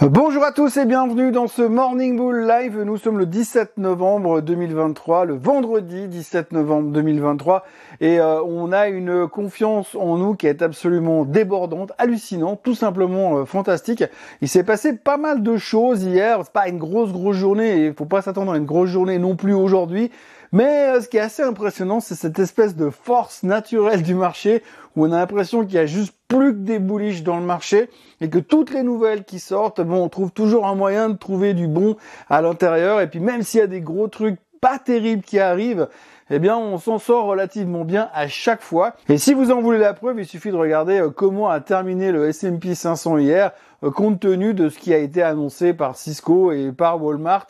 [0.00, 2.80] Bonjour à tous et bienvenue dans ce Morning Bull Live.
[2.80, 7.64] Nous sommes le 17 novembre 2023, le vendredi 17 novembre 2023
[8.00, 13.36] et euh, on a une confiance en nous qui est absolument débordante, hallucinante, tout simplement
[13.36, 14.02] euh, fantastique.
[14.40, 17.92] Il s'est passé pas mal de choses hier, c'est pas une grosse grosse journée il
[17.92, 20.10] faut pas s'attendre à une grosse journée non plus aujourd'hui.
[20.52, 24.62] Mais euh, ce qui est assez impressionnant, c'est cette espèce de force naturelle du marché
[24.94, 27.88] où on a l'impression qu'il y a juste plus que des bullish dans le marché
[28.20, 31.54] et que toutes les nouvelles qui sortent, bon, on trouve toujours un moyen de trouver
[31.54, 31.96] du bon
[32.28, 33.00] à l'intérieur.
[33.00, 35.88] Et puis même s'il y a des gros trucs pas terribles qui arrivent,
[36.30, 38.94] eh bien, on s'en sort relativement bien à chaque fois.
[39.08, 42.12] Et si vous en voulez la preuve, il suffit de regarder euh, comment a terminé
[42.12, 46.52] le S&P 500 hier, euh, compte tenu de ce qui a été annoncé par Cisco
[46.52, 47.46] et par Walmart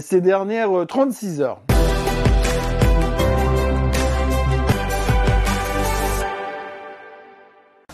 [0.00, 1.60] ces dernières 36 heures.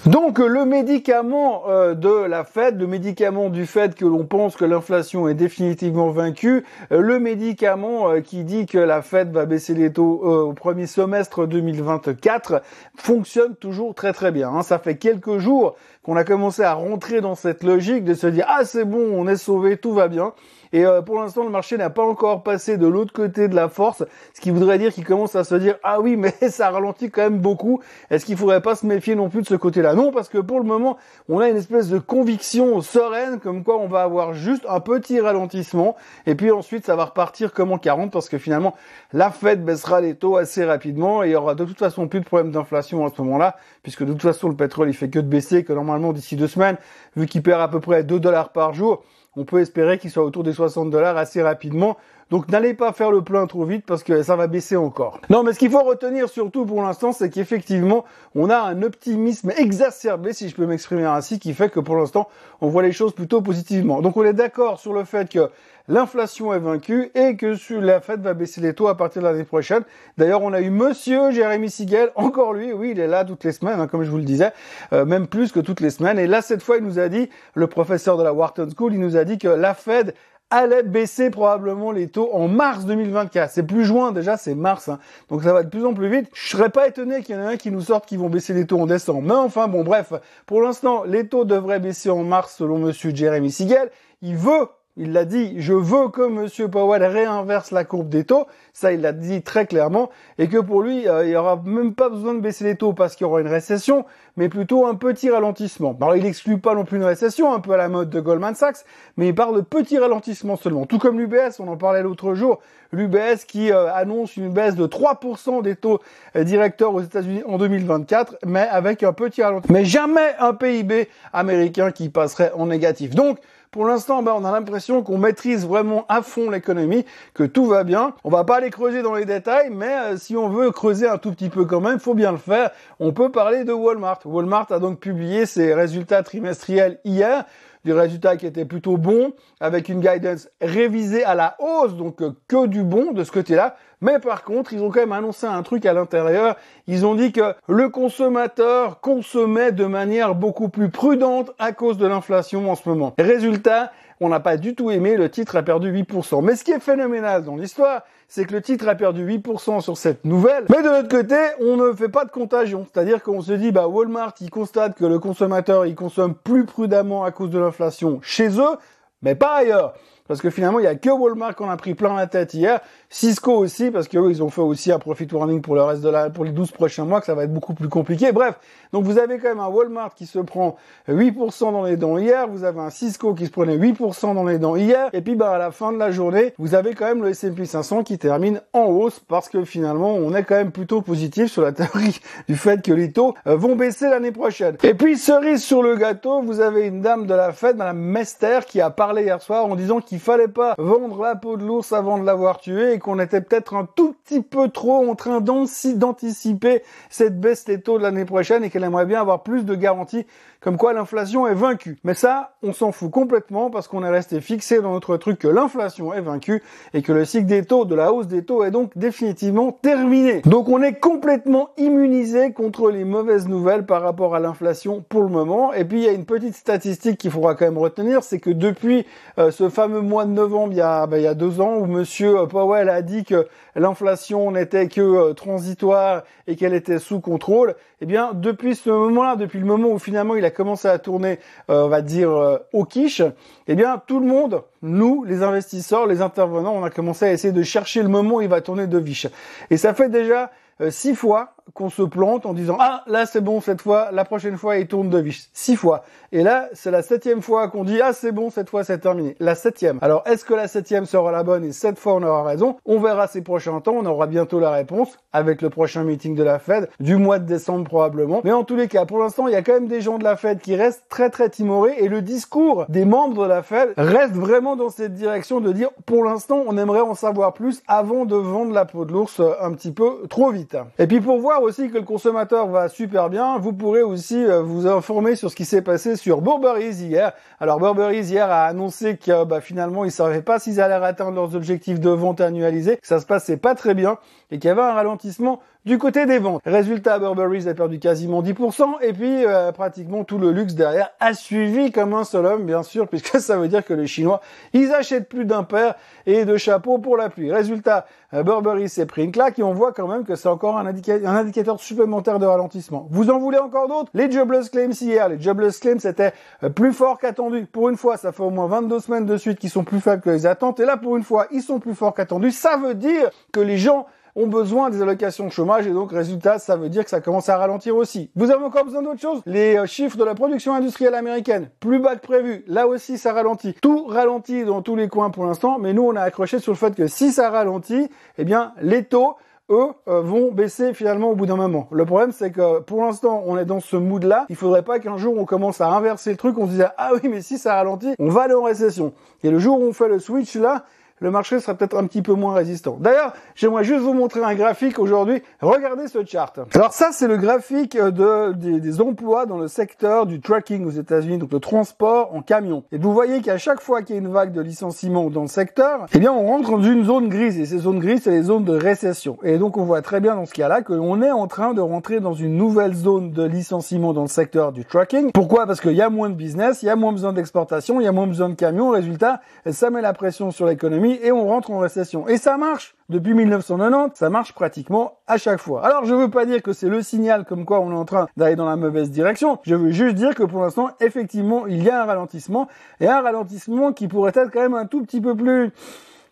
[0.07, 4.65] Donc le médicament euh, de la Fed, le médicament du fait que l'on pense que
[4.65, 9.75] l'inflation est définitivement vaincue, euh, le médicament euh, qui dit que la Fed va baisser
[9.75, 12.63] les taux au premier semestre 2024
[12.95, 14.49] fonctionne toujours très très bien.
[14.51, 14.63] Hein.
[14.63, 15.75] Ça fait quelques jours
[16.07, 19.27] qu'on a commencé à rentrer dans cette logique de se dire ah c'est bon, on
[19.27, 20.33] est sauvé, tout va bien.
[20.73, 23.69] Et euh, pour l'instant, le marché n'a pas encore passé de l'autre côté de la
[23.69, 24.05] force,
[24.35, 27.23] ce qui voudrait dire qu'il commence à se dire ah oui, mais ça ralentit quand
[27.23, 27.81] même beaucoup.
[28.11, 29.95] Est-ce qu'il faudrait pas se méfier non plus de ce côté-là?
[29.95, 30.97] Non, parce que pour le moment,
[31.29, 35.21] on a une espèce de conviction sereine comme quoi on va avoir juste un petit
[35.21, 38.75] ralentissement et puis ensuite ça va repartir comme en 40 parce que finalement
[39.13, 42.21] la Fed baissera les taux assez rapidement et il y aura de toute façon plus
[42.21, 45.19] de problème d'inflation à ce moment-là puisque de toute façon le pétrole il fait que
[45.19, 46.77] de baisser que normalement d'ici deux semaines
[47.17, 49.05] vu qu'il perd à peu près 2 dollars par jour
[49.37, 51.97] on peut espérer qu'il soit autour des 60 dollars assez rapidement.
[52.31, 55.21] Donc n'allez pas faire le plein trop vite parce que ça va baisser encore.
[55.31, 59.53] Non, mais ce qu'il faut retenir surtout pour l'instant, c'est qu'effectivement, on a un optimisme
[59.57, 62.29] exacerbé, si je peux m'exprimer ainsi, qui fait que pour l'instant,
[62.61, 64.03] on voit les choses plutôt positivement.
[64.03, 65.51] Donc on est d'accord sur le fait que
[65.87, 69.45] l'inflation est vaincue et que la Fed va baisser les taux à partir de l'année
[69.45, 69.83] prochaine.
[70.19, 73.53] D'ailleurs, on a eu Monsieur Jérémy Sigel, encore lui, oui, il est là toutes les
[73.53, 74.51] semaines, hein, comme je vous le disais,
[74.93, 76.19] euh, même plus que toutes les semaines.
[76.19, 79.01] Et là, cette fois, il nous a dit, le professeur de la Wharton School, il
[79.01, 80.13] nous a dit que la Fed
[80.51, 83.51] allait baisser probablement les taux en mars 2024.
[83.51, 84.89] C'est plus juin déjà, c'est mars.
[84.89, 84.99] Hein.
[85.29, 86.29] Donc ça va de plus en plus vite.
[86.35, 88.55] Je serais pas étonné qu'il y en ait un qui nous sorte qui vont baisser
[88.55, 89.23] les taux en décembre.
[89.23, 90.13] Mais enfin, bon, bref.
[90.47, 93.91] Pour l'instant, les taux devraient baisser en mars selon monsieur Jeremy Siegel.
[94.23, 94.69] Il veut
[94.99, 96.71] il l'a dit, je veux que M.
[96.71, 98.47] Powell réinverse la courbe des taux.
[98.73, 100.09] Ça, il l'a dit très clairement.
[100.39, 102.95] Et que pour lui, euh, il n'y aura même pas besoin de baisser les taux
[102.95, 104.07] parce qu'il y aura une récession,
[104.39, 105.95] mais plutôt un petit ralentissement.
[106.01, 108.55] Alors, il n'exclut pas non plus une récession, un peu à la mode de Goldman
[108.55, 108.87] Sachs,
[109.19, 110.87] mais il parle de petit ralentissement seulement.
[110.87, 112.61] Tout comme l'UBS, on en parlait l'autre jour.
[112.93, 116.01] L'UBS qui euh, annonce une baisse de 3% des taux
[116.37, 119.77] euh, directeurs aux États-Unis en 2024, mais avec un petit ralentissement.
[119.77, 123.15] Mais jamais un PIB américain qui passerait en négatif.
[123.15, 123.39] Donc,
[123.71, 127.05] pour l'instant, ben, on a l'impression qu'on maîtrise vraiment à fond l'économie,
[127.35, 128.15] que tout va bien.
[128.25, 131.19] On va pas aller creuser dans les détails, mais euh, si on veut creuser un
[131.19, 132.71] tout petit peu quand même, faut bien le faire.
[133.01, 134.21] On peut parler de Walmart.
[134.25, 137.45] Walmart a donc publié ses résultats trimestriels hier
[137.87, 142.33] des résultats qui étaient plutôt bons, avec une guidance révisée à la hausse, donc euh,
[142.49, 143.77] que du bon de ce côté-là.
[144.01, 146.57] Mais par contre, ils ont quand même annoncé un truc à l'intérieur.
[146.89, 152.07] Ils ont dit que le consommateur consommait de manière beaucoup plus prudente à cause de
[152.07, 153.15] l'inflation en ce moment.
[153.19, 156.43] Résultat, on n'a pas du tout aimé, le titre a perdu 8%.
[156.45, 159.97] Mais ce qui est phénoménal dans l'histoire, c'est que le titre a perdu 8% sur
[159.97, 160.65] cette nouvelle.
[160.69, 162.87] Mais de l'autre côté, on ne fait pas de contagion.
[162.93, 167.25] C'est-à-dire qu'on se dit, bah, Walmart, il constate que le consommateur, il consomme plus prudemment
[167.25, 168.77] à cause de l'inflation chez eux,
[169.23, 169.95] mais pas ailleurs.
[170.29, 172.81] Parce que finalement, il y a que Walmart qu'on a pris plein la tête hier.
[173.09, 176.09] Cisco aussi, parce qu'eux, ils ont fait aussi un profit warning pour le reste de
[176.09, 178.33] la, pour les 12 prochains mois, que ça va être beaucoup plus compliqué.
[178.33, 178.59] Bref.
[178.93, 180.77] Donc vous avez quand même un Walmart qui se prend
[181.09, 182.49] 8% dans les dents hier.
[182.49, 185.11] Vous avez un Cisco qui se prenait 8% dans les dents hier.
[185.13, 187.65] Et puis, bah, à la fin de la journée, vous avez quand même le S&P
[187.65, 191.63] 500 qui termine en hausse parce que finalement, on est quand même plutôt positif sur
[191.63, 194.77] la théorie du fait que les taux euh, vont baisser l'année prochaine.
[194.83, 198.61] Et puis, cerise sur le gâteau, vous avez une dame de la fête, Madame Mester,
[198.67, 201.93] qui a parlé hier soir en disant qu'il fallait pas vendre la peau de l'ours
[201.93, 206.83] avant de l'avoir tué qu'on était peut-être un tout petit peu trop en train d'anticiper
[207.09, 210.27] cette baisse des taux de l'année prochaine et qu'elle aimerait bien avoir plus de garanties
[210.67, 211.97] comme quoi l'inflation est vaincue.
[212.03, 215.47] Mais ça, on s'en fout complètement parce qu'on est resté fixé dans notre truc que
[215.47, 216.61] l'inflation est vaincue
[216.93, 220.41] et que le cycle des taux, de la hausse des taux est donc définitivement terminé.
[220.41, 225.29] Donc on est complètement immunisé contre les mauvaises nouvelles par rapport à l'inflation pour le
[225.29, 225.73] moment.
[225.73, 228.51] Et puis il y a une petite statistique qu'il faudra quand même retenir, c'est que
[228.51, 229.07] depuis
[229.39, 231.77] euh, ce fameux mois de novembre, il y a, ben, il y a deux ans,
[231.77, 233.47] où Monsieur Powell a dit que
[233.77, 239.37] l'inflation n'était que euh, transitoire et qu'elle était sous contrôle, eh bien depuis ce moment-là,
[239.37, 241.39] depuis le moment où finalement il a commencé à tourner,
[241.71, 243.23] euh, on va dire, euh, au quiche,
[243.69, 247.53] eh bien, tout le monde, nous, les investisseurs, les intervenants, on a commencé à essayer
[247.53, 249.27] de chercher le moment où il va tourner de viche.
[249.71, 250.51] Et ça fait déjà
[250.81, 254.25] euh, six fois qu'on se plante en disant ah là c'est bon cette fois, la
[254.25, 255.51] prochaine fois il tourne de vis.
[255.53, 256.05] Six fois.
[256.33, 259.37] Et là c'est la septième fois qu'on dit ah c'est bon cette fois c'est terminé.
[259.41, 259.99] La septième.
[260.03, 262.77] Alors est-ce que la septième sera la bonne et cette fois on aura raison?
[262.85, 263.97] On verra ces prochains temps.
[263.97, 267.47] On aura bientôt la réponse avec le prochain meeting de la Fed du mois de
[267.47, 268.41] décembre probablement.
[268.45, 270.25] Mais en tous les cas pour l'instant il y a quand même des gens de
[270.25, 273.93] la Fed qui restent très très timorés et le discours des membres de la Fed
[273.97, 278.25] reste vraiment dans cette direction de dire pour l'instant on aimerait en savoir plus avant
[278.25, 280.77] de vendre la peau de l'ours un petit peu trop vite.
[280.99, 284.63] Et puis pour voir aussi que le consommateur va super bien, vous pourrez aussi euh,
[284.63, 287.33] vous informer sur ce qui s'est passé sur Burberry's hier.
[287.61, 291.55] Alors Burberry's hier a annoncé que bah, finalement ils savaient pas s'ils allaient atteindre leurs
[291.55, 294.19] objectifs de vente annualisés, que ça se passait pas très bien
[294.51, 296.63] et qu'il y avait un ralentissement du côté des ventes.
[296.67, 301.33] Résultat, Burberry's a perdu quasiment 10% et puis euh, pratiquement tout le luxe derrière a
[301.33, 304.41] suivi comme un seul homme, bien sûr, puisque ça veut dire que les Chinois,
[304.73, 305.95] ils achètent plus d'un paire
[306.27, 307.53] et de chapeaux pour la pluie.
[307.53, 310.77] Résultat, euh, Burberry s'est pris une claque et on voit quand même que c'est encore
[310.77, 313.07] un, indicateur supplémentaire de ralentissement.
[313.11, 314.11] Vous en voulez encore d'autres?
[314.13, 315.29] Les jobless claims hier.
[315.29, 316.33] Les jobless claims c'était
[316.65, 317.65] euh, plus fort qu'attendu.
[317.65, 320.23] Pour une fois, ça fait au moins 22 semaines de suite qui sont plus faibles
[320.23, 320.81] que les attentes.
[320.81, 322.51] Et là, pour une fois, ils sont plus forts qu'attendus.
[322.51, 326.77] Ça veut dire que les gens ont besoin des allocations chômage et donc résultat, ça
[326.77, 328.31] veut dire que ça commence à ralentir aussi.
[328.37, 329.41] Vous avez encore besoin d'autre chose?
[329.47, 333.33] Les euh, chiffres de la production industrielle américaine, plus bas que prévu, là aussi ça
[333.33, 333.75] ralentit.
[333.81, 336.77] Tout ralentit dans tous les coins pour l'instant, mais nous on a accroché sur le
[336.77, 339.37] fait que si ça ralentit, eh bien les taux
[339.71, 341.89] eux euh, vont baisser finalement au bout d'un moment.
[341.91, 344.99] Le problème c'est que pour l'instant on est dans ce mood là, il faudrait pas
[344.99, 347.59] qu'un jour on commence à inverser le truc, on se dise ah oui mais si
[347.59, 349.15] ça ralentit, on va aller en récession.
[349.43, 350.85] Et le jour où on fait le switch là,
[351.19, 352.99] le marché sera peut-être un petit peu moins résistant.
[353.01, 355.43] D'ailleurs, j'aimerais juste vous montrer un graphique aujourd'hui.
[355.63, 356.59] Regardez ce chart.
[356.75, 361.39] Alors ça, c'est le graphique de, des, emplois dans le secteur du tracking aux États-Unis,
[361.39, 362.85] donc le transport en camion.
[362.93, 365.49] Et vous voyez qu'à chaque fois qu'il y a une vague de licenciements dans le
[365.49, 367.59] secteur, eh bien, on rentre dans une zone grise.
[367.59, 369.39] Et ces zones grises, c'est les zones de récession.
[369.43, 372.21] Et donc, on voit très bien dans ce cas-là qu'on est en train de rentrer
[372.21, 375.31] dans une nouvelle zone de licenciement dans le secteur du tracking.
[375.33, 375.67] Pourquoi?
[375.67, 378.09] Parce qu'il y a moins de business, il y a moins besoin d'exportation, il y
[378.09, 378.91] a moins besoin de camions.
[378.91, 382.29] Résultat, ça met la pression sur l'économie et on rentre en récession.
[382.29, 385.85] Et ça marche depuis 1990, ça marche pratiquement à chaque fois.
[385.85, 388.27] Alors je veux pas dire que c'est le signal comme quoi on est en train
[388.37, 391.91] d'aller dans la mauvaise direction, je veux juste dire que pour l'instant, effectivement, il y
[391.91, 392.69] a un ralentissement
[393.01, 395.73] et un ralentissement qui pourrait être quand même un tout petit peu plus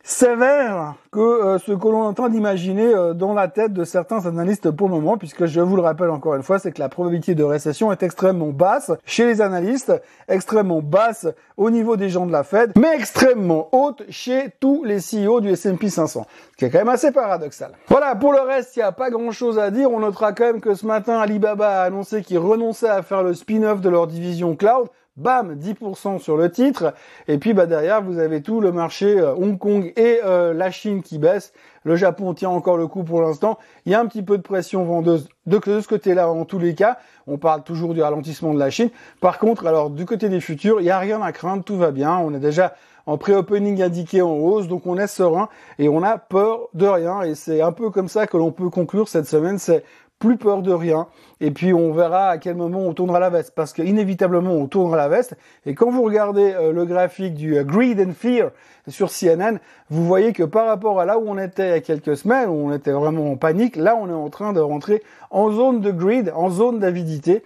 [0.07, 3.85] sévère que euh, ce que l'on est en train d'imaginer euh, dans la tête de
[3.85, 6.79] certains analystes pour le moment, puisque je vous le rappelle encore une fois, c'est que
[6.79, 9.93] la probabilité de récession est extrêmement basse chez les analystes,
[10.29, 14.99] extrêmement basse au niveau des gens de la Fed, mais extrêmement haute chez tous les
[14.99, 17.73] CEO du S&P 500, ce qui est quand même assez paradoxal.
[17.89, 19.91] Voilà, pour le reste, il n'y a pas grand-chose à dire.
[19.91, 23.33] On notera quand même que ce matin, Alibaba a annoncé qu'il renonçait à faire le
[23.33, 26.95] spin-off de leur division cloud bam, 10% sur le titre.
[27.29, 30.71] Et puis bah derrière, vous avez tout le marché euh, Hong Kong et euh, la
[30.71, 31.53] Chine qui baisse.
[31.85, 33.59] Le Japon tient encore le coup pour l'instant.
[33.87, 36.75] Il y a un petit peu de pression vendeuse de, ce côté-là en tous les
[36.75, 36.99] cas.
[37.27, 38.91] On parle toujours du ralentissement de la Chine.
[39.21, 41.91] Par contre, alors du côté des futurs, il n'y a rien à craindre, tout va
[41.91, 42.17] bien.
[42.17, 42.75] On est déjà
[43.07, 47.23] en pré-opening indiqué en hausse, donc on est serein et on a peur de rien.
[47.23, 49.59] Et c'est un peu comme ça que l'on peut conclure cette semaine.
[49.59, 49.85] C'est
[50.25, 51.07] plus peur de rien.
[51.43, 54.97] Et puis on verra à quel moment on tournera la veste, parce qu'inévitablement on tournera
[54.97, 55.37] la veste.
[55.67, 58.51] Et quand vous regardez euh, le graphique du euh, Greed and Fear
[58.89, 59.59] sur CNN,
[59.91, 62.49] vous voyez que par rapport à là où on était il y a quelques semaines,
[62.49, 65.83] où on était vraiment en panique, là on est en train de rentrer en zone
[65.83, 67.43] de greed, en zone d'avidité.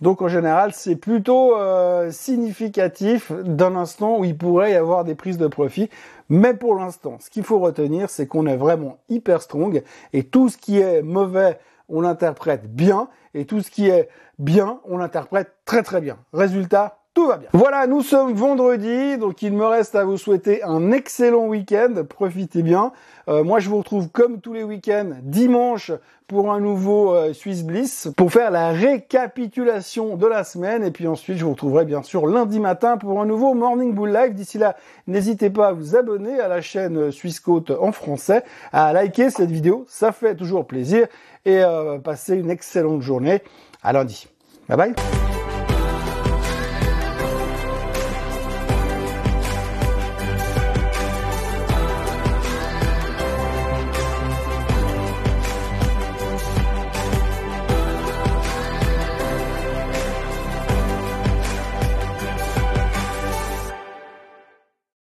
[0.00, 5.14] Donc en général, c'est plutôt euh, significatif d'un instant où il pourrait y avoir des
[5.14, 5.90] prises de profit.
[6.28, 10.48] Mais pour l'instant, ce qu'il faut retenir, c'est qu'on est vraiment hyper strong et tout
[10.48, 11.58] ce qui est mauvais
[11.90, 16.18] on l'interprète bien, et tout ce qui est bien, on l'interprète très très bien.
[16.32, 17.48] Résultat, tout va bien.
[17.52, 22.04] Voilà, nous sommes vendredi, donc il me reste à vous souhaiter un excellent week-end.
[22.08, 22.92] Profitez bien.
[23.28, 25.90] Euh, moi, je vous retrouve comme tous les week-ends dimanche
[26.28, 30.84] pour un nouveau euh, Swiss Bliss pour faire la récapitulation de la semaine.
[30.84, 34.12] Et puis ensuite, je vous retrouverai bien sûr lundi matin pour un nouveau Morning Bull
[34.12, 34.34] Live.
[34.34, 34.76] D'ici là,
[35.08, 39.50] n'hésitez pas à vous abonner à la chaîne Swiss Côte en français, à liker cette
[39.50, 41.08] vidéo, ça fait toujours plaisir.
[41.44, 43.42] Et euh, passez une excellente journée.
[43.82, 44.28] À lundi.
[44.68, 45.39] Bye bye.